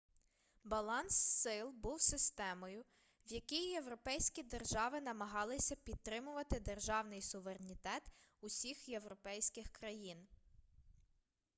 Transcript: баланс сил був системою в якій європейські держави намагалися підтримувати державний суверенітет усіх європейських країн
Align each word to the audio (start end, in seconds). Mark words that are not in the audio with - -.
баланс 0.63 1.15
сил 1.17 1.71
був 1.71 2.01
системою 2.01 2.85
в 3.25 3.33
якій 3.33 3.69
європейські 3.71 4.43
держави 4.43 5.01
намагалися 5.01 5.75
підтримувати 5.75 6.59
державний 6.59 7.21
суверенітет 7.21 8.03
усіх 8.41 8.89
європейських 8.89 9.69
країн 9.69 10.27